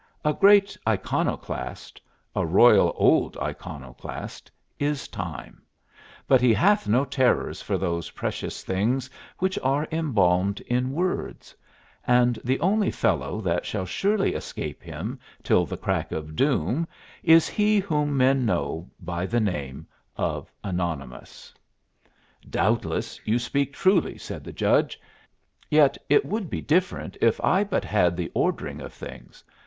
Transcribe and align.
A 0.25 0.33
great 0.33 0.75
iconoclast 0.87 2.01
a 2.35 2.43
royal 2.43 2.91
old 2.95 3.37
iconoclast 3.37 4.49
is 4.79 5.07
Time: 5.07 5.61
but 6.27 6.41
he 6.41 6.55
hath 6.55 6.87
no 6.87 7.05
terrors 7.05 7.61
for 7.61 7.77
those 7.77 8.09
precious 8.09 8.63
things 8.63 9.11
which 9.37 9.59
are 9.61 9.87
embalmed 9.91 10.59
in 10.61 10.91
words, 10.91 11.53
and 12.07 12.39
the 12.43 12.59
only 12.61 12.89
fellow 12.89 13.41
that 13.41 13.63
shall 13.63 13.85
surely 13.85 14.33
escape 14.33 14.81
him 14.81 15.19
till 15.43 15.67
the 15.67 15.77
crack 15.77 16.11
of 16.11 16.35
doom 16.35 16.87
is 17.21 17.47
he 17.47 17.77
whom 17.77 18.17
men 18.17 18.43
know 18.43 18.89
by 19.01 19.27
the 19.27 19.39
name 19.39 19.85
of 20.17 20.51
Anonymous!" 20.63 21.53
"Doubtless 22.49 23.19
you 23.23 23.37
speak 23.37 23.71
truly," 23.71 24.17
said 24.17 24.43
the 24.43 24.51
Judge; 24.51 24.99
"yet 25.69 25.95
it 26.09 26.25
would 26.25 26.49
be 26.49 26.59
different 26.59 27.17
if 27.21 27.39
I 27.43 27.63
but 27.63 27.83
had 27.85 28.17
the 28.17 28.31
ordering 28.33 28.81
of 28.81 28.93
things. 28.93 29.43